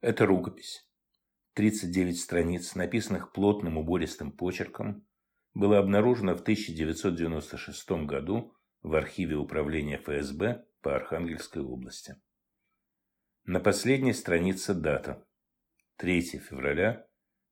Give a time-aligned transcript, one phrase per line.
[0.00, 0.88] Это рукопись.
[1.54, 5.04] 39 страниц, написанных плотным убористым почерком,
[5.54, 12.14] была обнаружена в 1996 году в архиве управления ФСБ по Архангельской области.
[13.44, 15.26] На последней странице дата.
[15.96, 17.04] 3 февраля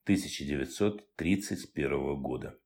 [0.05, 2.57] 1931 года.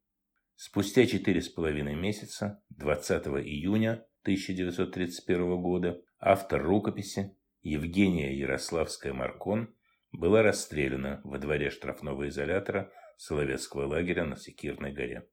[0.57, 9.75] Спустя четыре с половиной месяца, 20 июня 1931 года, автор рукописи Евгения Ярославская-Маркон
[10.13, 15.29] была расстреляна во дворе штрафного изолятора Соловецкого лагеря на Секирной горе.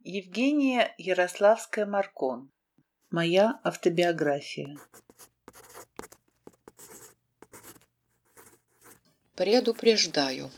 [0.00, 2.50] Евгения Ярославская-Маркон.
[3.10, 4.78] Моя автобиография.
[9.34, 10.50] Предупреждаю,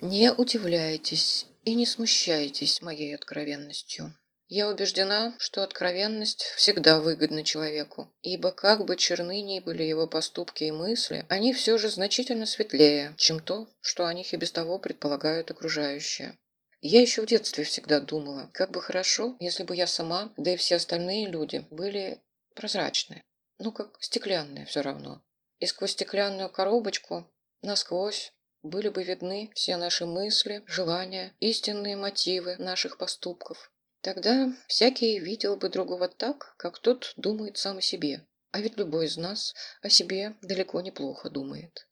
[0.00, 4.14] не удивляйтесь и не смущайтесь моей откровенностью.
[4.48, 10.64] Я убеждена, что откровенность всегда выгодна человеку, ибо как бы черны ни были его поступки
[10.64, 14.78] и мысли, они все же значительно светлее, чем то, что о них и без того
[14.78, 16.38] предполагают окружающие.
[16.82, 20.56] Я еще в детстве всегда думала, как бы хорошо, если бы я сама, да и
[20.56, 22.22] все остальные люди, были
[22.54, 23.24] прозрачные.
[23.58, 25.24] Ну, как стеклянные все равно.
[25.58, 32.98] И сквозь стеклянную коробочку, насквозь, были бы видны все наши мысли, желания, истинные мотивы наших
[32.98, 33.72] поступков.
[34.04, 38.26] Тогда всякий видел бы другого так, как тот думает сам о себе.
[38.50, 41.88] А ведь любой из нас о себе далеко неплохо думает.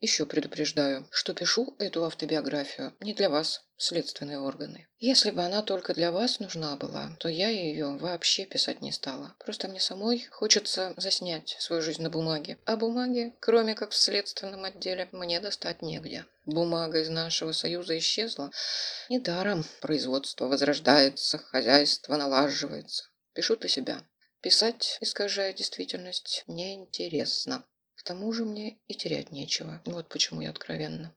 [0.00, 4.88] Еще предупреждаю, что пишу эту автобиографию не для вас, следственные органы.
[4.98, 9.34] Если бы она только для вас нужна была, то я ее вообще писать не стала.
[9.38, 12.56] Просто мне самой хочется заснять свою жизнь на бумаге.
[12.64, 16.24] А бумаги, кроме как в следственном отделе, мне достать негде.
[16.46, 18.50] Бумага из нашего союза исчезла.
[19.10, 23.04] Недаром производство возрождается, хозяйство налаживается.
[23.34, 24.02] Пишу для себя.
[24.40, 27.66] Писать, искажая действительность, неинтересно.
[28.00, 29.82] К тому же мне и терять нечего.
[29.84, 31.14] Вот почему я откровенна.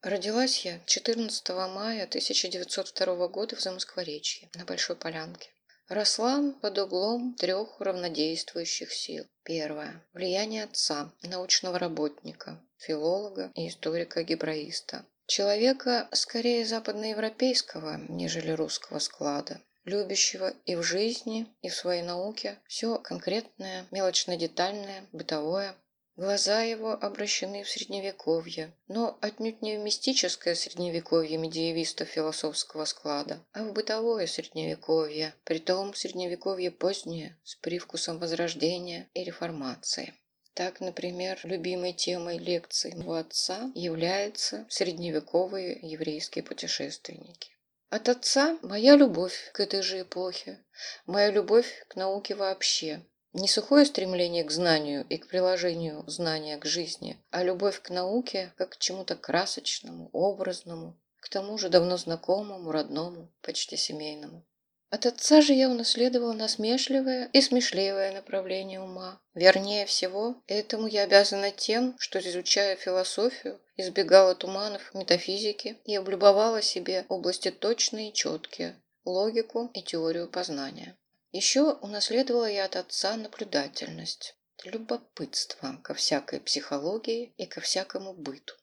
[0.00, 5.50] Родилась я 14 мая 1902 года в Замоскворечье, на Большой Полянке.
[5.86, 9.26] Росла под углом трех равнодействующих сил.
[9.42, 10.02] Первое.
[10.14, 15.04] Влияние отца, научного работника, филолога и историка-гебраиста.
[15.26, 22.98] Человека скорее западноевропейского, нежели русского склада любящего и в жизни, и в своей науке все
[22.98, 25.74] конкретное, мелочно-детальное, бытовое.
[26.16, 33.64] Глаза его обращены в средневековье, но отнюдь не в мистическое средневековье медиевистов философского склада, а
[33.64, 40.14] в бытовое средневековье, притом средневековье позднее, с привкусом возрождения и реформации.
[40.54, 47.53] Так, например, любимой темой лекций моего отца являются средневековые еврейские путешественники.
[47.96, 50.58] От отца моя любовь к этой же эпохе,
[51.06, 53.06] моя любовь к науке вообще.
[53.32, 58.52] Не сухое стремление к знанию и к приложению знания к жизни, а любовь к науке
[58.56, 64.44] как к чему-то красочному, образному, к тому же давно знакомому, родному, почти семейному.
[64.90, 69.20] От отца же я унаследовала насмешливое и смешливое направление ума.
[69.34, 77.06] Вернее всего, этому я обязана тем, что, изучая философию, избегала туманов метафизики и облюбовала себе
[77.08, 80.96] области точные и четкие, логику и теорию познания.
[81.32, 88.54] Еще унаследовала я от отца наблюдательность, любопытство ко всякой психологии и ко всякому быту.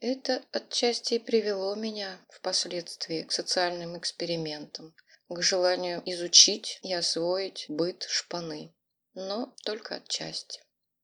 [0.00, 4.94] Это отчасти привело меня впоследствии к социальным экспериментам,
[5.28, 8.74] к желанию изучить и освоить быт шпаны,
[9.14, 10.60] но только отчасти.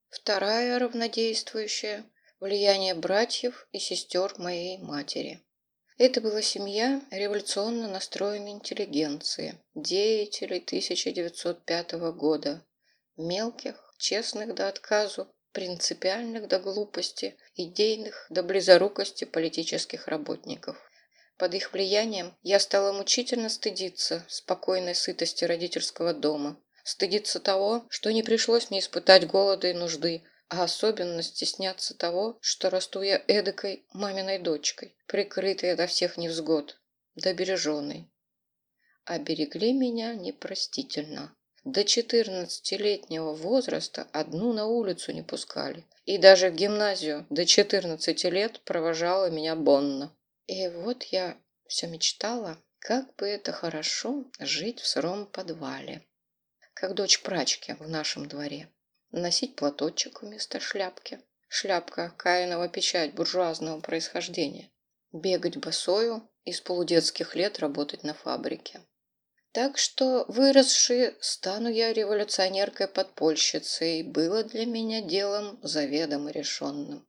[0.09, 2.05] Вторая равнодействующая–
[2.39, 5.41] влияние братьев и сестер моей матери.
[5.97, 12.65] Это была семья революционно настроенной интеллигенции, деятелей 1905 года,
[13.17, 20.77] мелких, честных до отказу, принципиальных до глупости, идейных до близорукости политических работников.
[21.37, 28.23] Под их влиянием я стала мучительно стыдиться спокойной сытости родительского дома, стыдиться того, что не
[28.23, 34.39] пришлось мне испытать голода и нужды, а особенно стесняться того, что расту я эдакой маминой
[34.39, 36.79] дочкой, прикрытой ото всех невзгод,
[37.15, 38.09] добереженной.
[39.05, 41.35] Оберегли меня непростительно.
[41.63, 45.85] До четырнадцатилетнего возраста одну на улицу не пускали.
[46.05, 50.15] И даже в гимназию до четырнадцати лет провожала меня Бонна.
[50.47, 51.37] И вот я
[51.67, 56.07] все мечтала, как бы это хорошо жить в сыром подвале,
[56.73, 58.69] как дочь прачки в нашем дворе.
[59.11, 61.19] Носить платочек вместо шляпки.
[61.47, 64.69] Шляпка– Каинова печать буржуазного происхождения.
[65.11, 68.81] Бегать босою и с полудетских лет работать на фабрике.
[69.51, 77.07] Так что, выросши, стану я революционеркой-подпольщицей, было для меня делом заведомо решенным.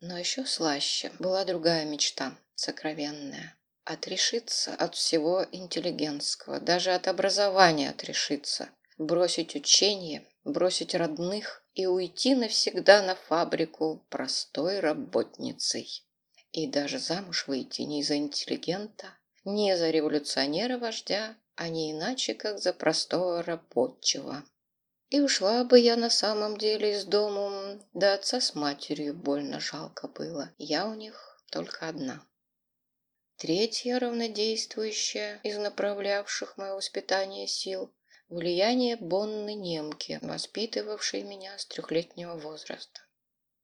[0.00, 3.56] Но еще слаще была другая мечта, сокровенная.
[3.84, 13.02] Отрешиться от всего интеллигентского, даже от образования отрешиться, бросить учение, бросить родных и уйти навсегда
[13.02, 16.04] на фабрику простой работницей.
[16.52, 19.14] И даже замуж выйти не за интеллигента,
[19.44, 24.44] не за революционера-вождя, а не иначе, как за простого рабочего.
[25.10, 30.08] И ушла бы я на самом деле из дому, да отца с матерью больно жалко
[30.08, 30.50] было.
[30.56, 32.24] Я у них только одна.
[33.36, 37.92] Третья равнодействующая из направлявших мое воспитание сил–
[38.30, 43.00] влияние Бонны немки, воспитывавшей меня с трехлетнего возраста.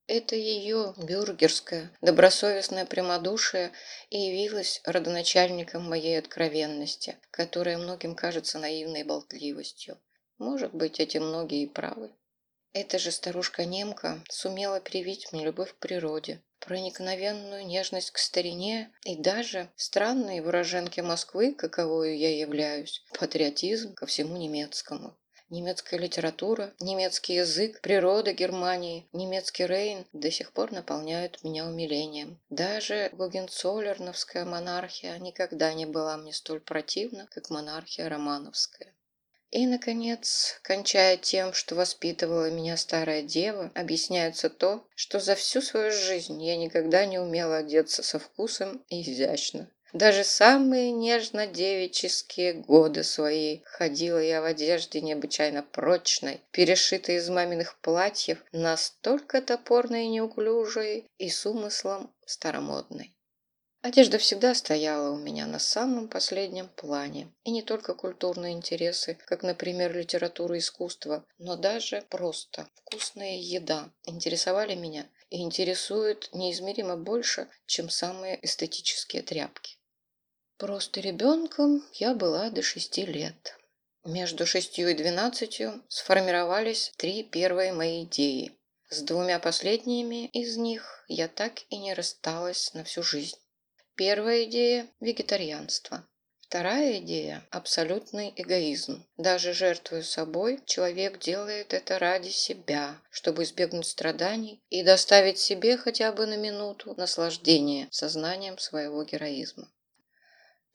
[0.08, 3.72] Это ее бюргерское, добросовестное прямодушие
[4.10, 9.98] и явилось родоначальником моей откровенности, которая многим кажется наивной болтливостью.
[10.38, 12.12] Может быть, эти многие и правы.
[12.78, 19.70] Эта же старушка-немка сумела привить мне любовь к природе, проникновенную нежность к старине и даже
[19.76, 25.16] странные выраженки Москвы, каковою я являюсь, патриотизм ко всему немецкому
[25.48, 32.40] немецкая литература, немецкий язык, природа Германии, немецкий Рейн до сих пор наполняют меня умилением.
[32.50, 38.95] Даже гогенцоллерновская монархия никогда не была мне столь противна, как монархия романовская.
[39.50, 45.92] И, наконец, кончая тем, что воспитывала меня старая дева, объясняется то, что за всю свою
[45.92, 49.70] жизнь я никогда не умела одеться со вкусом и изящно.
[49.92, 58.44] Даже самые нежно-девические годы свои ходила я в одежде необычайно прочной, перешитой из маминых платьев,
[58.52, 63.15] настолько топорной и неуклюжей и с умыслом старомодной.
[63.86, 67.32] Одежда всегда стояла у меня на самом последнем плане.
[67.44, 73.88] И не только культурные интересы, как, например, литература и искусство, но даже просто вкусная еда
[74.02, 79.76] интересовали меня и интересуют неизмеримо больше, чем самые эстетические тряпки.
[80.56, 83.56] Просто ребенком я была до шести лет.
[84.04, 88.50] Между шестью и двенадцатью сформировались три первые мои идеи.
[88.88, 93.36] С двумя последними из них я так и не рассталась на всю жизнь.
[93.96, 96.06] Первая идея– вегетарианство.
[96.42, 99.02] Вторая идея– абсолютный эгоизм.
[99.16, 106.12] Даже жертвуя собой, человек делает это ради себя, чтобы избегнуть страданий и доставить себе хотя
[106.12, 109.72] бы на минуту наслаждение сознанием своего героизма.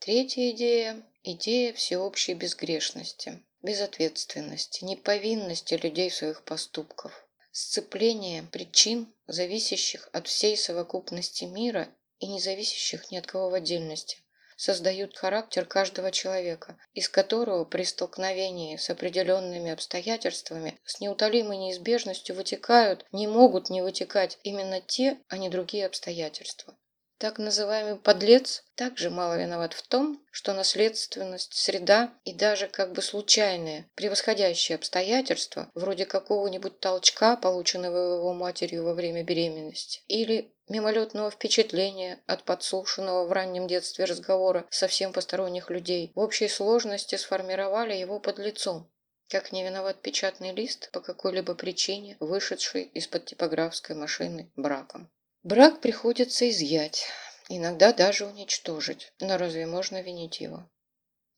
[0.00, 10.26] Третья идея– идея всеобщей безгрешности, безответственности, неповинности людей в своих поступках, сцепление причин, зависящих от
[10.26, 11.88] всей совокупности мира
[12.22, 14.18] и не зависящих ни от кого в отдельности,
[14.56, 23.04] создают характер каждого человека, из которого при столкновении с определенными обстоятельствами с неутолимой неизбежностью вытекают,
[23.10, 26.76] не могут не вытекать именно те, а не другие обстоятельства.
[27.18, 33.02] Так называемый подлец также мало виноват в том, что наследственность, среда и даже как бы
[33.02, 42.22] случайные, превосходящие обстоятельства, вроде какого-нибудь толчка, полученного его матерью во время беременности, или мимолетного впечатления
[42.26, 48.38] от подслушанного в раннем детстве разговора совсем посторонних людей, в общей сложности сформировали его под
[48.38, 48.90] лицом.
[49.28, 55.10] Как не виноват печатный лист по какой-либо причине, вышедший из-под типографской машины браком.
[55.42, 57.06] Брак приходится изъять,
[57.48, 60.68] иногда даже уничтожить, но разве можно винить его?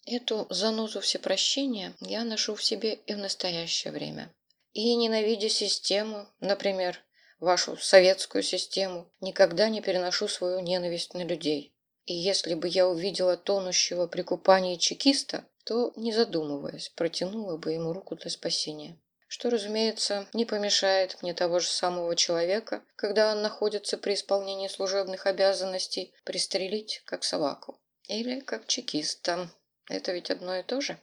[0.06, 4.34] Эту занозу всепрощения я ношу в себе и в настоящее время.
[4.72, 7.03] И, ненавидя систему, например,
[7.40, 11.74] вашу советскую систему, никогда не переношу свою ненависть на людей.
[12.06, 17.92] И если бы я увидела тонущего при купании чекиста, то, не задумываясь, протянула бы ему
[17.92, 18.98] руку для спасения
[19.34, 25.26] что, разумеется, не помешает мне того же самого человека, когда он находится при исполнении служебных
[25.26, 27.80] обязанностей, пристрелить как собаку.
[28.06, 29.50] Или как чекиста.
[29.88, 30.98] Это ведь одно и то же.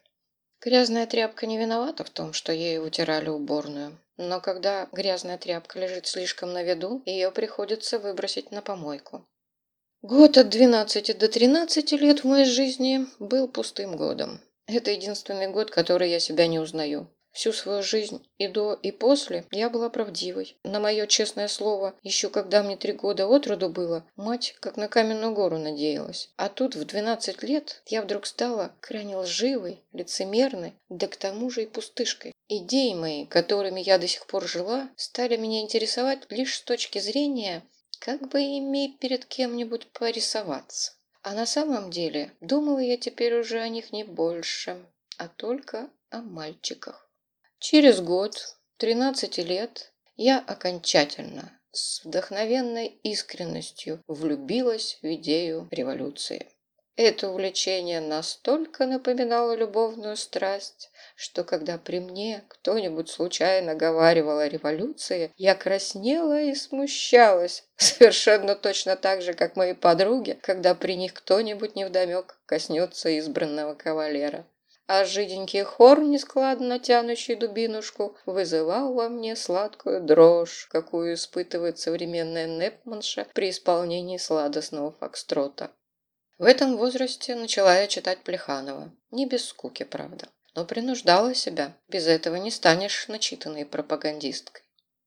[0.61, 3.99] Грязная тряпка не виновата в том, что ею вытирали уборную.
[4.17, 9.27] Но когда грязная тряпка лежит слишком на виду, ее приходится выбросить на помойку.
[10.01, 14.41] Год от 12 до 13 лет в моей жизни был пустым годом.
[14.65, 17.07] Это единственный год, который я себя не узнаю.
[17.31, 20.57] Всю свою жизнь и до, и после я была правдивой.
[20.63, 24.89] На мое честное слово, еще когда мне три года от роду было, мать как на
[24.89, 26.29] каменную гору надеялась.
[26.35, 31.63] А тут в двенадцать лет я вдруг стала крайне лживой, лицемерной, да к тому же
[31.63, 32.33] и пустышкой.
[32.49, 37.63] Идеи мои, которыми я до сих пор жила, стали меня интересовать лишь с точки зрения,
[37.99, 40.93] как бы ими перед кем-нибудь порисоваться.
[41.23, 44.85] А на самом деле думала я теперь уже о них не больше,
[45.17, 47.10] а только о мальчиках.
[47.63, 56.49] Через год, 13 лет, я окончательно, с вдохновенной искренностью влюбилась в идею революции.
[56.95, 65.31] Это увлечение настолько напоминало любовную страсть, что когда при мне кто-нибудь случайно говаривал о революции,
[65.37, 71.75] я краснела и смущалась, совершенно точно так же, как мои подруги, когда при них кто-нибудь
[71.75, 74.47] невдомек коснется избранного кавалера.
[74.93, 83.25] А жиденький хор, нескладно тянущий дубинушку, вызывал во мне сладкую дрожь, какую испытывает современная непманша
[83.33, 85.71] при исполнении сладостного фокстрота.
[86.37, 88.91] В этом возрасте начала я читать Плеханова.
[89.11, 90.27] Не без скуки, правда.
[90.55, 91.77] Но принуждала себя.
[91.87, 94.63] Без этого не станешь начитанной пропагандисткой.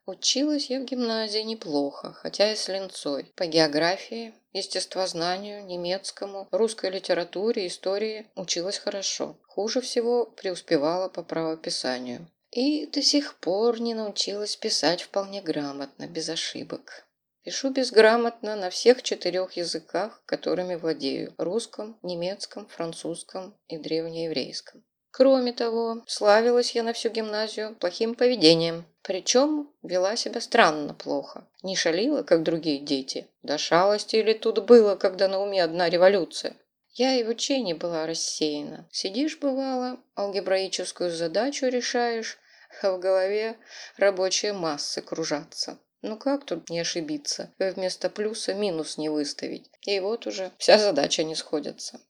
[0.06, 3.32] Училась я в гимназии неплохо, хотя и с линцой.
[3.36, 9.38] По географии, естествознанию, немецкому, русской литературе, истории училась хорошо.
[9.46, 12.30] Хуже всего преуспевала по правописанию.
[12.50, 17.06] И до сих пор не научилась писать вполне грамотно, без ошибок.
[17.42, 24.84] Пишу безграмотно на всех четырех языках, которыми владею– русском, немецком, французском и древнееврейском.
[25.16, 28.84] Кроме того, славилась я на всю гимназию плохим поведением.
[29.02, 31.46] Причем вела себя странно плохо.
[31.62, 33.28] Не шалила, как другие дети.
[33.44, 36.56] До шалости или тут было, когда на уме одна революция.
[36.94, 38.88] Я и в учении была рассеяна.
[38.90, 42.36] Сидишь, бывало, алгебраическую задачу решаешь,
[42.82, 43.56] а в голове
[43.96, 45.78] рабочие массы кружатся.
[46.02, 47.54] Ну как тут не ошибиться?
[47.60, 49.70] Вместо плюса минус не выставить.
[49.82, 52.00] И вот уже вся задача не сходится.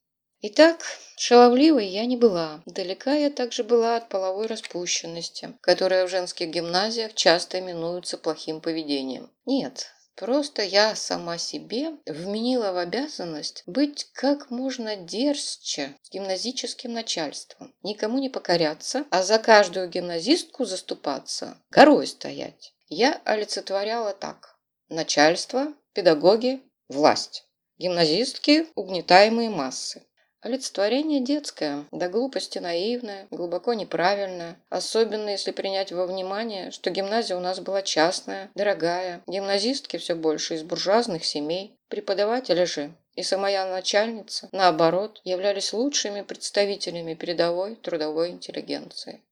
[0.47, 0.85] Итак,
[1.17, 2.63] шаловливой я не была.
[2.67, 9.31] Далека я также была от половой распущенности, которая в женских гимназиях часто именуется плохим поведением.
[9.47, 17.75] Нет, Просто я сама себе вменила в обязанность быть как можно дерзче с гимназическим начальством,
[17.83, 24.59] никому не покоряться, а за каждую гимназистку заступаться, горой стоять я олицетворяла так.
[24.91, 27.45] Начальство, педагоги, власть.
[27.79, 30.05] Гимназистки– угнетаемые массы.
[30.45, 37.41] Олицетворение детское, до глупости наивное, глубоко неправильное, особенно если принять во внимание, что гимназия у
[37.41, 44.51] нас была частная, дорогая, гимназистки все больше из буржуазных семей, преподаватели же и самая начальница,
[44.53, 49.23] наоборот, являлись лучшими представителями передовой трудовой интеллигенции.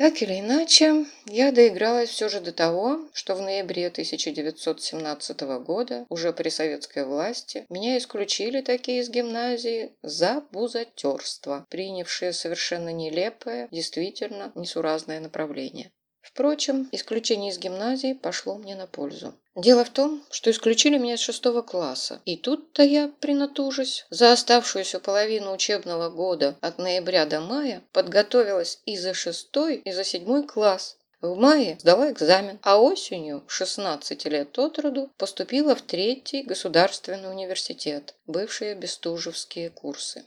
[0.00, 6.32] Так или иначе, я доигралась все же до того, что в ноябре 1917 года, уже
[6.32, 15.20] при советской власти, меня исключили такие из гимназии за бузатерство, принявшие совершенно нелепое, действительно несуразное
[15.20, 15.92] направление.
[16.22, 19.34] Впрочем, исключение из гимназии пошло мне на пользу.
[19.56, 25.00] Дело в том, что исключили меня с шестого класса, и тут-то я, принатужусь, за оставшуюся
[25.00, 30.98] половину учебного года от ноября до мая подготовилась и за шестой, и за седьмой класс.
[31.20, 38.14] В мае сдала экзамен, а осенью, 16 лет от роду, поступила в третий государственный университет,
[38.26, 40.24] бывшие бестужевские курсы.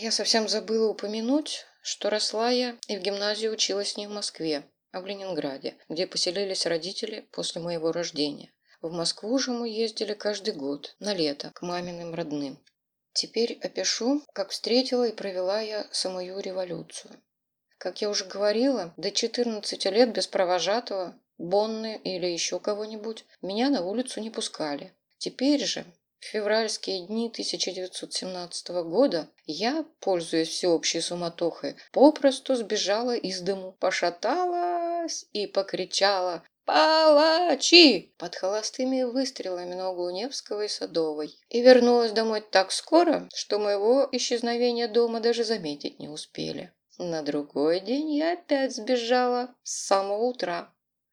[0.00, 4.62] Я совсем забыла упомянуть, что росла я и в гимназии училась не в Москве,
[4.94, 8.52] а в Ленинграде, где поселились родители после моего рождения.
[8.80, 12.58] В Москву же мы ездили каждый год, на лето, к маминым родным.
[13.12, 17.10] Теперь опишу, как встретила и провела я самую революцию.
[17.76, 23.84] Как я уже говорила, до 14 лет без провожатого, Бонны или еще кого-нибудь меня на
[23.84, 24.92] улицу не пускали.
[25.18, 25.84] Теперь же,
[26.20, 33.72] в февральские дни 1917 года я, пользуясь всеобщей суматохой, попросту сбежала из дому,
[35.04, 41.36] пошаталась и покричала «Палачи!» под холостыми выстрелами на углу Невского и Садовой.
[41.50, 46.72] И вернулась домой так скоро, что моего исчезновения дома даже заметить не успели.
[46.98, 50.72] На другой день я опять сбежала с самого утра.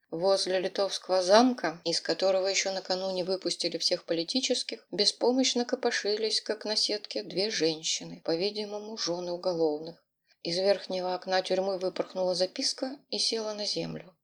[0.09, 7.23] Возле Литовского замка, из которого еще накануне выпустили всех политических, беспомощно копошились, как на сетке,
[7.23, 9.95] две женщины, по-видимому, жены уголовных.
[10.43, 14.15] Из верхнего окна тюрьмы выпорхнула записка и села на землю.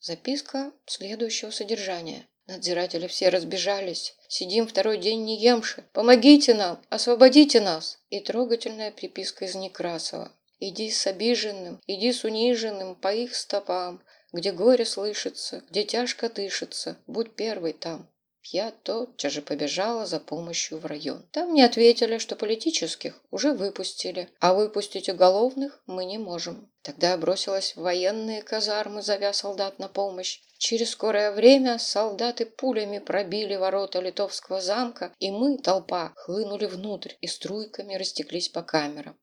[0.00, 2.28] Записка следующего содержания.
[2.46, 4.14] Надзиратели все разбежались.
[4.28, 5.84] Сидим второй день не емши.
[5.92, 6.82] Помогите нам!
[6.90, 7.98] Освободите нас!
[8.10, 10.32] И трогательная приписка из Некрасова.
[10.58, 14.02] Иди с обиженным, иди с униженным по их стопам,
[14.32, 18.08] где горе слышится, где тяжко дышится, будь первый там.
[18.44, 21.26] Я тотчас же побежала за помощью в район.
[21.30, 26.70] Там мне ответили, что политических уже выпустили, а выпустить уголовных мы не можем.
[26.82, 30.40] Тогда бросилась в военные казармы, зовя солдат на помощь.
[30.58, 37.28] Через скорое время солдаты пулями пробили ворота литовского замка, и мы, толпа, хлынули внутрь и
[37.28, 39.16] струйками растеклись по камерам.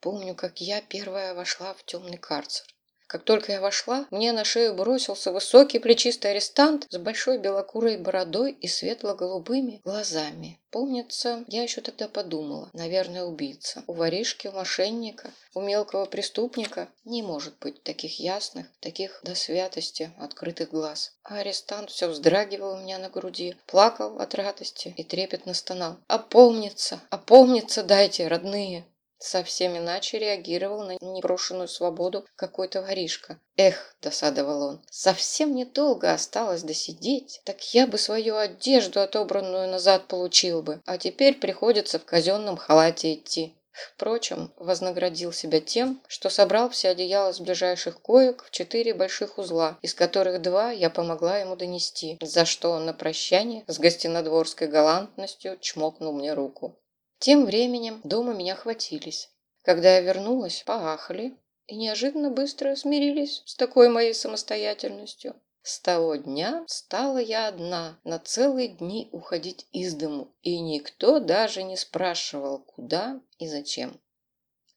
[0.00, 2.66] Помню, как я первая вошла в темный карцер.
[3.12, 8.52] Как только я вошла, мне на шею бросился высокий плечистый арестант с большой белокурой бородой
[8.52, 10.58] и светло-голубыми глазами.
[10.70, 13.84] Помнится, я еще тогда подумала, наверное, убийца.
[13.86, 20.10] У воришки, у мошенника, у мелкого преступника не может быть таких ясных, таких до святости
[20.18, 21.12] открытых глаз.
[21.22, 25.98] А арестант все вздрагивал у меня на груди, плакал от радости и трепетно стонал.
[26.06, 27.02] «Опомниться!
[27.10, 28.86] Опомниться дайте, родные!»
[29.24, 33.38] Совсем иначе реагировал на непрошенную свободу какой-то воришка.
[33.56, 40.62] Эх, досадовал он, совсем недолго осталось досидеть, так я бы свою одежду отобранную назад получил
[40.62, 43.54] бы, а теперь приходится в казенном халате идти.
[43.94, 49.78] Впрочем, вознаградил себя тем, что собрал все одеяла с ближайших коек в четыре больших узла,
[49.82, 55.58] из которых два я помогла ему донести, за что он на прощание с гостинодворской галантностью
[55.60, 56.76] чмокнул мне руку.
[57.22, 59.30] Тем временем дома меня хватились.
[59.62, 61.36] Когда я вернулась, поахали
[61.68, 65.36] и неожиданно быстро смирились с такой моей самостоятельностью.
[65.62, 71.62] С того дня стала я одна на целые дни уходить из дому, и никто даже
[71.62, 74.00] не спрашивал, куда и зачем.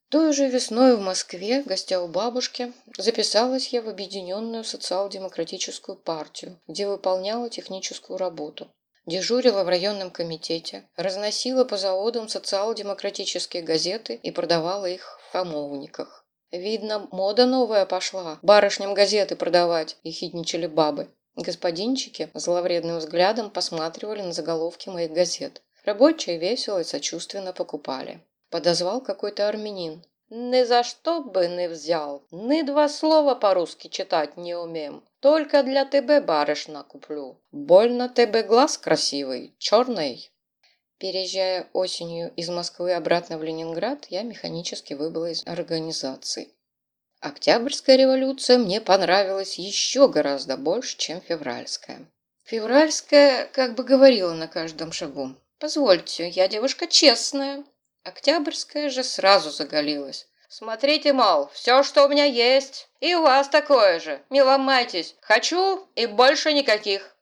[0.09, 6.87] Той же весной в Москве, гостя у бабушки, записалась я в Объединенную социал-демократическую партию, где
[6.87, 8.69] выполняла техническую работу.
[9.05, 16.25] Дежурила в районном комитете, разносила по заводам социал-демократические газеты и продавала их в хамовниках.
[16.51, 21.09] Видно, мода новая пошла, барышням газеты продавать, и хитничали бабы.
[21.35, 25.61] Господинчики зловредным взглядом посматривали на заголовки моих газет.
[25.83, 28.21] Рабочие весело и сочувственно покупали.
[28.49, 30.03] Подозвал какой-то армянин.
[30.29, 35.03] «Ни за что бы не взял, ни два слова по-русски читать не умеем.
[35.19, 37.39] Только для тебе, барышна, куплю.
[37.51, 40.31] Больно тебе глаз красивый, черный.
[40.97, 46.55] Переезжая осенью из Москвы обратно в Ленинград, я механически выбыла из организации.
[47.19, 52.07] Октябрьская революция мне понравилась еще гораздо больше, чем февральская.
[52.43, 55.35] Февральская как бы говорила на каждом шагу.
[55.59, 57.65] «Позвольте, я девушка честная».
[58.05, 60.27] Октябрьская же сразу заголилась.
[60.47, 64.21] Смотрите, мол, все, что у меня есть, и у вас такое же.
[64.29, 65.15] Не ломайтесь.
[65.21, 67.15] Хочу и больше никаких.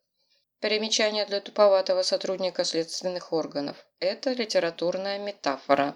[0.60, 3.78] Примечание для туповатого сотрудника следственных органов.
[4.00, 5.96] Это литературная метафора.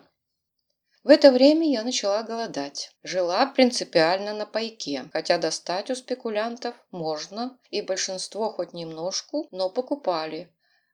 [1.03, 2.89] В это время я начала голодать.
[3.03, 10.49] Жила принципиально на пайке, хотя достать у спекулянтов можно, и большинство хоть немножку, но покупали.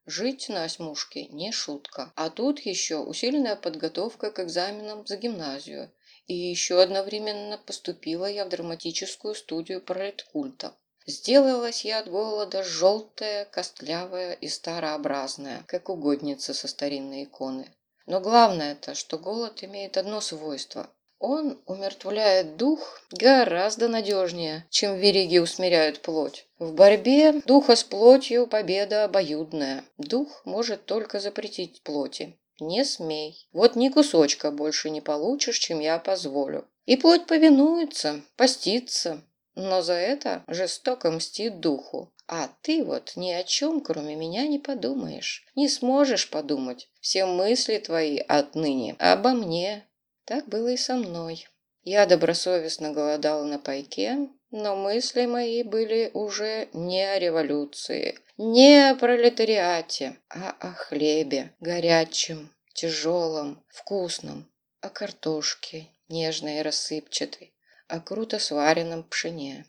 [0.06, 2.12] Жить на осьмушке не шутка.
[2.16, 5.92] А тут еще усиленная подготовка к экзаменам за гимназию.
[6.28, 10.76] И еще одновременно поступила я в драматическую студию пролеткульта.
[11.06, 17.74] Сделалась я от голода желтая, костлявая и старообразная, как угодница со старинной иконы.
[18.06, 20.90] Но главное-то, что голод имеет одно свойство.
[21.26, 26.48] Он умертвляет дух гораздо надежнее, чем вериги усмиряют плоть.
[26.60, 29.86] В борьбе духа с плотью победа обоюдная.
[29.98, 32.38] Дух может только запретить плоти.
[32.60, 33.48] Не смей.
[33.54, 36.68] Вот ни кусочка больше не получишь, чем я позволю.
[36.86, 39.24] И плоть повинуется, постится,
[39.56, 42.12] но за это жестоко мстит духу.
[42.28, 45.46] А ты вот ни о чем, кроме меня, не подумаешь.
[45.56, 46.90] Не сможешь подумать.
[47.00, 49.88] Все мысли твои отныне обо мне.
[50.26, 51.48] Так было и со мной.
[51.84, 58.96] Я добросовестно голодала на пайке, но мысли мои были уже не о революции, не о
[58.96, 67.54] пролетариате, а о хлебе, горячем, тяжелом, вкусном, о картошке, нежной и рассыпчатой,
[67.88, 69.66] о круто сваренном пшене.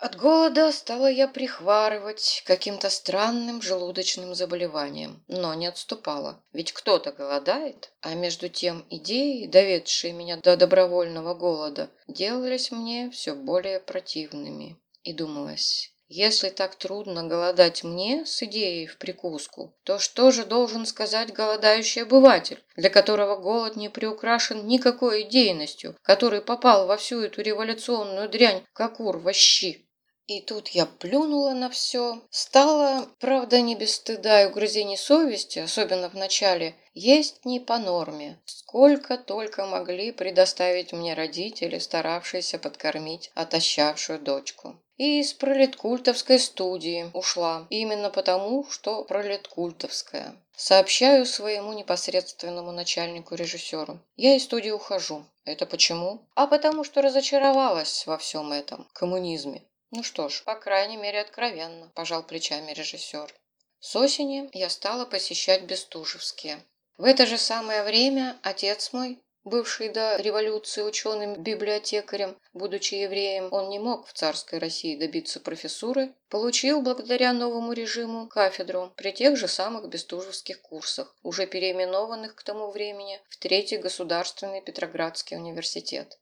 [0.00, 6.42] От голода стала я прихварывать каким-то странным желудочным заболеванием, но не отступала.
[6.54, 13.34] Ведь кто-то голодает, а между тем идеи, доведшие меня до добровольного голода, делались мне все
[13.34, 14.78] более противными.
[15.02, 20.86] И думалось, если так трудно голодать мне с идеей в прикуску, то что же должен
[20.86, 27.42] сказать голодающий обыватель, для которого голод не приукрашен никакой идейностью, который попал во всю эту
[27.42, 29.86] революционную дрянь, как ур во щи?
[30.30, 32.22] И тут я плюнула на все.
[32.30, 38.38] Стала, правда, не без стыда и угрызений совести, особенно в начале, есть не по норме.
[38.44, 44.76] Сколько только могли предоставить мне родители, старавшиеся подкормить отощавшую дочку.
[44.98, 47.66] И из пролеткультовской студии ушла.
[47.68, 50.36] Именно потому, что пролеткультовская.
[50.54, 53.98] Сообщаю своему непосредственному начальнику-режиссеру.
[54.16, 55.24] Я из студии ухожу.
[55.44, 56.20] Это почему?
[56.36, 59.64] А потому что разочаровалась во всем этом коммунизме.
[59.90, 63.34] Ну что ж, по крайней мере, откровенно, пожал плечами режиссер.
[63.80, 66.64] С осени я стала посещать Бестужевские.
[66.96, 73.78] В это же самое время отец мой Бывший до революции ученым-библиотекарем, будучи евреем, он не
[73.78, 79.88] мог в царской России добиться профессуры, получил благодаря новому режиму кафедру при тех же самых
[79.88, 86.19] бестужевских курсах, уже переименованных к тому времени в Третий государственный Петроградский университет.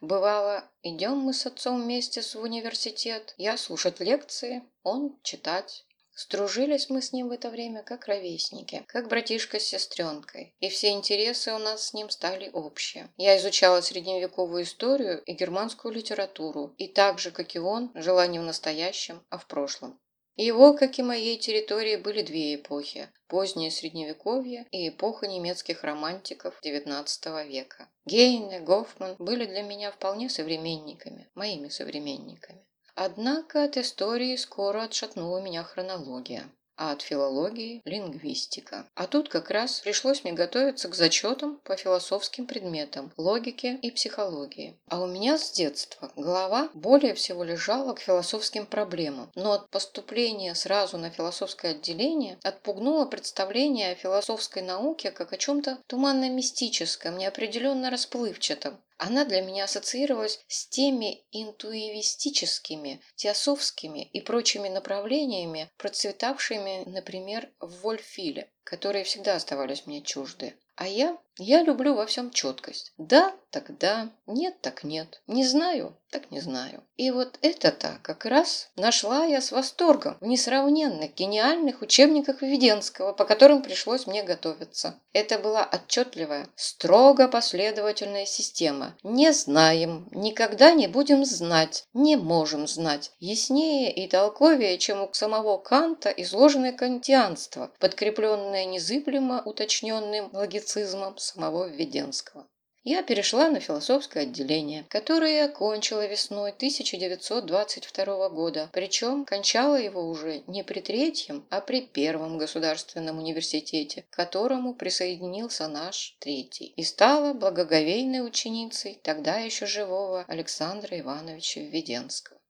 [0.00, 5.84] Бывало, идем мы с отцом вместе в университет, я слушать лекции, он читать.
[6.14, 10.90] Стружились мы с ним в это время как ровесники, как братишка с сестренкой, и все
[10.90, 13.10] интересы у нас с ним стали общие.
[13.18, 18.38] Я изучала средневековую историю и германскую литературу, и так же, как и он, жила не
[18.38, 20.00] в настоящем, а в прошлом.
[20.36, 27.46] Его, как и моей территории, были две эпохи– позднее Средневековье и эпоха немецких романтиков XIX
[27.46, 27.88] века.
[28.06, 32.64] Гейне, Гофман были для меня вполне современниками, моими современниками.
[32.94, 38.86] Однако от истории скоро отшатнула меня хронология а от филологии– лингвистика.
[38.94, 44.78] А тут как раз пришлось мне готовиться к зачетам по философским предметам, логике и психологии.
[44.88, 50.54] А у меня с детства голова более всего лежала к философским проблемам, но от поступления
[50.54, 58.80] сразу на философское отделение отпугнуло представление о философской науке как о чем-то туманно-мистическом, неопределенно расплывчатом,
[59.00, 68.50] она для меня ассоциировалась с теми интуивистическими, теософскими и прочими направлениями, процветавшими, например, в Вольфиле,
[68.62, 70.54] которые всегда оставались мне чужды.
[70.76, 71.16] А я?
[71.42, 72.92] Я люблю во всем четкость.
[72.98, 75.22] Да, так да, нет, так нет.
[75.26, 76.84] Не знаю, так не знаю.
[76.96, 83.24] И вот это-то как раз нашла я с восторгом в несравненных гениальных учебниках Введенского, по
[83.24, 85.00] которым пришлось мне готовиться.
[85.12, 88.96] Это была отчетливая, строго последовательная система.
[89.02, 93.12] Не знаем, никогда не будем знать, не можем знать.
[93.18, 102.46] Яснее и толковее, чем у самого Канта изложенное кантианство, подкрепленное незыблемо уточненным логицизмом самого Введенского.
[102.82, 110.64] Я перешла на философское отделение, которое окончила весной 1922 года, причем кончала его уже не
[110.64, 118.26] при третьем, а при первом государственном университете, к которому присоединился наш третий, и стала благоговейной
[118.26, 122.40] ученицей тогда еще живого Александра Ивановича Введенского.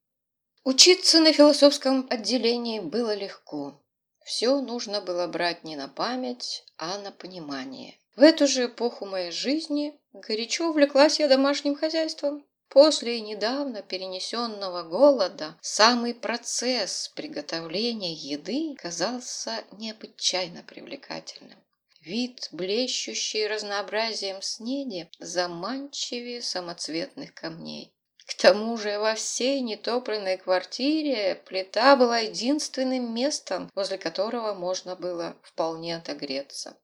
[0.63, 3.83] Учиться на философском отделении было легко.
[4.25, 8.00] Все нужно было брать не на память, а на понимание.
[8.21, 12.45] В эту же эпоху моей жизни горячо увлеклась я домашним хозяйством.
[12.69, 21.59] После недавно перенесенного голода самый процесс приготовления еды казался необычайно привлекательным.
[22.03, 27.91] Вид, блещущий разнообразием снеди, заманчивее самоцветных камней.
[28.27, 35.39] К тому же во всей нетопленной квартире плита была единственным местом, возле которого можно было
[35.43, 36.77] вполне отогреться.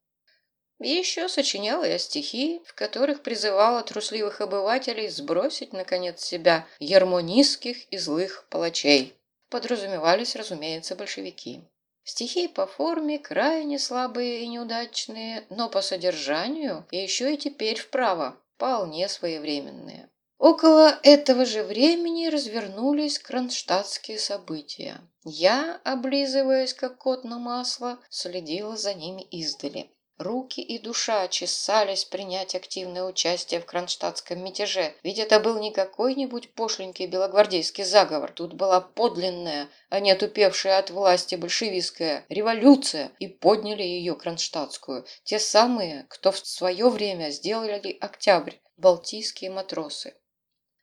[0.79, 8.47] Еще сочиняла я стихи, в которых призывала трусливых обывателей сбросить, наконец, себя ярмо и злых
[8.51, 9.15] палачей.
[9.49, 11.63] Подразумевались, разумеется, большевики.
[12.05, 18.37] Стихи по форме крайне слабые и неудачные, но по содержанию и еще и теперь вправо
[18.55, 20.09] вполне своевременные.
[20.39, 25.01] Около этого же времени развернулись кронштадтские события.
[25.25, 29.91] Я, облизываясь как кот на масло, следила за ними издали.
[30.19, 36.55] Руки и душа чесались принять активное участие в кронштадтском мятеже, ведь это был не какой-нибудь
[36.55, 38.33] пошленький белогвардейский заговор.
[38.33, 45.05] Тут была подлинная, а не отупевшая от власти большевистская революция, и подняли ее кронштадтскую.
[45.25, 50.15] Те самые, кто в свое время сделали октябрь, балтийские матросы.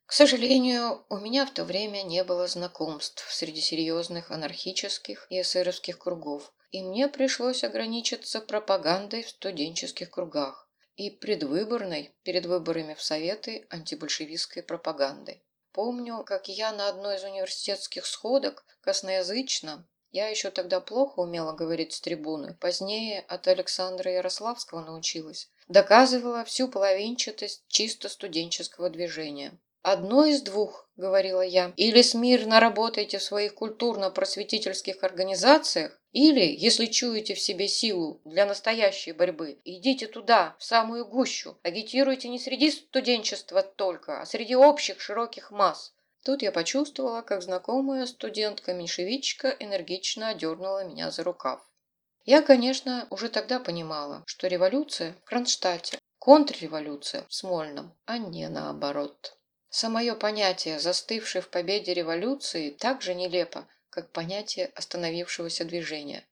[0.06, 5.98] К сожалению, у меня в то время не было знакомств среди серьезных анархических и эсеровских
[5.98, 13.68] кругов и мне пришлось ограничиться пропагандой в студенческих кругах и предвыборной, перед выборами в Советы,
[13.70, 15.44] антибольшевистской пропагандой.
[15.72, 21.94] Помню, как я на одной из университетских сходок косноязычно, я еще тогда плохо умела говорить
[21.94, 29.60] с трибуны, позднее от Александра Ярославского научилась, доказывала всю половинчатость чисто студенческого движения.
[29.84, 37.34] «Одно из двух»,— говорила я,— «или смирно работайте в своих культурно-просветительских организациях, или, если чуете
[37.34, 43.62] в себе силу для настоящей борьбы, идите туда, в самую гущу, агитируйте не среди студенчества
[43.62, 45.94] только, а среди общих широких масс.
[46.24, 51.60] Тут я почувствовала, как знакомая студентка-меньшевичка энергично одернула меня за рукав.
[52.24, 59.38] Я, конечно, уже тогда понимала, что революция в Кронштадте, контрреволюция в Смольном, а не наоборот.
[59.76, 66.24] Самое понятие застывшей в победе революции так же нелепо, как понятие остановившегося движения.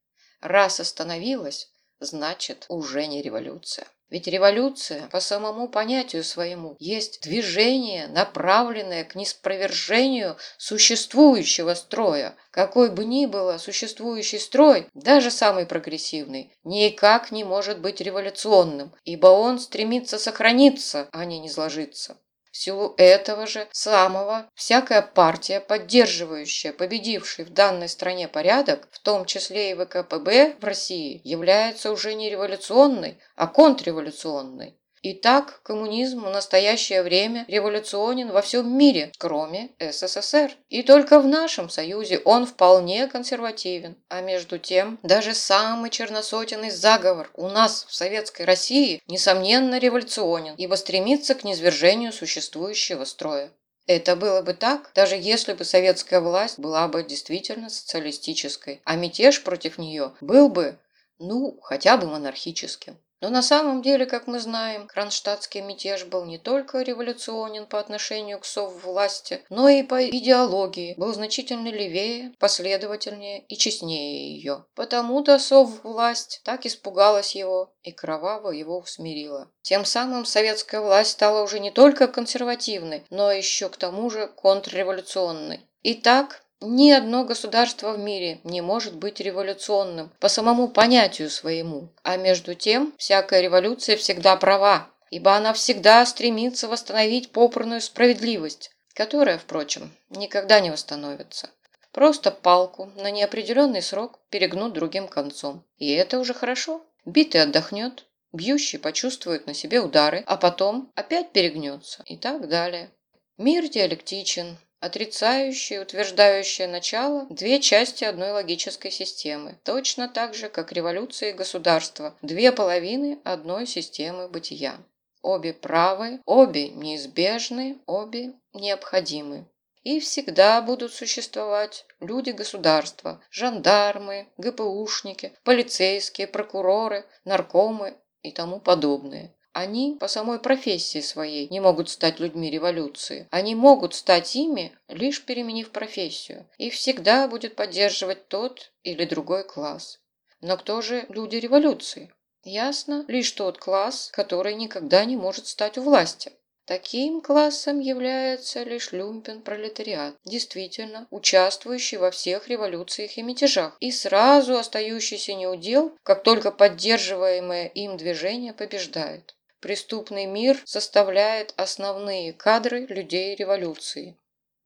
[0.41, 3.88] Раз остановилась, значит уже не революция.
[4.12, 12.36] Ведь революция по самому понятию своему есть движение, направленное к неспровержению существующего строя.
[12.51, 19.30] Какой бы ни было существующий строй, даже самый прогрессивный, никак не может быть революционным, ибо
[19.30, 22.19] он стремится сохраниться, а не сложиться.
[22.52, 29.72] Силу этого же самого всякая партия, поддерживающая победивший в данной стране порядок, в том числе
[29.72, 34.81] и ВКПБ в России, является уже не революционной, а контрреволюционной.
[35.04, 40.56] Итак, коммунизм в настоящее время революционен во всем мире, кроме СССР.
[40.70, 43.96] И только в нашем союзе он вполне консервативен.
[44.10, 50.76] А между тем, даже самый черносотенный заговор у нас в Советской России несомненно революционен, ибо
[50.76, 53.52] стремится к низвержению существующего строя.
[53.88, 59.42] Это было бы так, даже если бы советская власть была бы действительно социалистической, а мятеж
[59.42, 60.78] против нее был бы,
[61.18, 63.00] ну, хотя бы монархическим.
[63.21, 68.39] Но на самом деле, как мы знаем, кронштадтский мятеж был не только революционен по отношению
[68.39, 74.65] к соввласти, но и по идеологии был значительно левее, последовательнее и честнее ее.
[74.73, 79.51] Потому-то соввласть так испугалась его и кроваво его усмирила.
[79.62, 85.67] Тем самым советская власть стала уже не только консервативной, но еще к тому же контрреволюционной.
[85.84, 91.89] Итак, ни одно государство в мире не может быть революционным по самому понятию своему.
[92.04, 99.38] А между тем, всякая революция всегда права, ибо она всегда стремится восстановить попранную справедливость, которая,
[99.38, 101.50] впрочем, никогда не восстановится.
[101.91, 105.65] Просто палку на неопределенный срок перегнут другим концом.
[105.78, 106.86] И это уже хорошо.
[107.06, 112.91] Битый отдохнет, бьющий почувствует на себе удары, а потом опять перегнется и так далее.
[113.38, 120.72] Мир диалектичен, Отрицающее и утверждающее начало– две части одной логической системы, точно так же, как
[120.72, 124.80] революция и государство– две половины одной системы бытия.
[125.22, 129.46] Обе правы, обе неизбежны, обе необходимы.
[129.84, 139.32] И всегда будут существовать люди-государства, жандармы, ГПУшники, полицейские, прокуроры, наркомы и тому подобное.
[139.54, 143.28] Они по самой профессии своей не могут стать людьми революции.
[143.32, 146.48] Они могут стать ими, лишь переменив профессию.
[146.58, 150.00] И всегда будет поддерживать тот или другой класс.
[150.40, 152.14] Но кто же люди революции?
[152.44, 156.32] Ясно, лишь тот класс, который никогда не может стать у власти.
[156.66, 165.34] Таким классом является лишь люмпен-пролетариат, действительно участвующий во всех революциях и мятежах, и сразу остающийся
[165.34, 169.36] неудел, как только поддерживаемое им движение побеждает.
[169.62, 174.17] Преступный мир составляет основные кадры людей революции.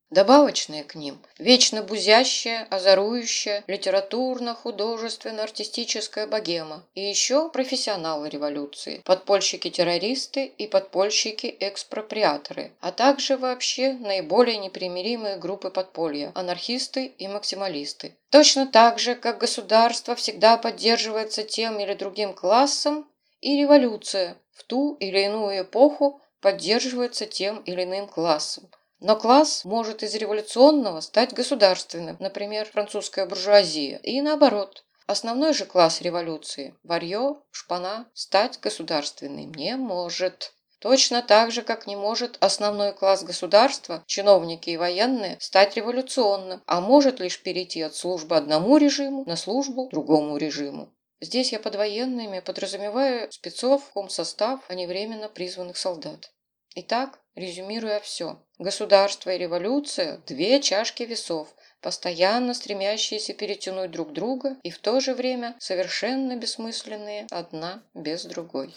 [0.10, 6.86] Добавочные к ним– вечно бузящая, озорующая, литературно-художественно-артистическая богема.
[6.94, 17.08] И еще профессионалы революции– подпольщики-террористы и подпольщики-экспроприаторы, а также вообще наиболее непримиримые группы подполья– анархисты
[17.08, 18.16] и максималисты.
[18.30, 23.06] Точно так же, как государство всегда поддерживается тем или другим классом,
[23.42, 28.72] и революция в ту или иную эпоху поддерживается тем или иным классом.
[29.00, 34.84] Но класс может из революционного стать государственным, например, французская буржуазия, и наоборот.
[35.06, 40.54] Основной же класс революции– варье, шпана– стать государственным не может.
[40.80, 46.82] Точно так же, как не может основной класс государства, чиновники и военные, стать революционным, а
[46.82, 50.95] может лишь перейти от службы одному режиму на службу другому режиму.
[51.22, 56.32] Здесь я под военными подразумеваю спецов, комсостав, а не временно призванных солдат.
[56.76, 58.44] Итак, резюмируя все.
[58.60, 65.14] Государство и революция– две чашки весов, постоянно стремящиеся перетянуть друг друга и в то же
[65.14, 68.76] время совершенно бессмысленные одна без другой.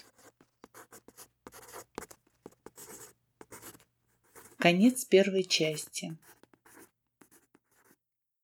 [4.59, 6.16] Конец первой части.